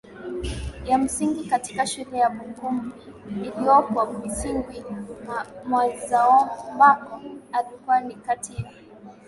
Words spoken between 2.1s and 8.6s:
ya Bukumbi iliyopo misungwi Mwanzaambako alikuwa ni kati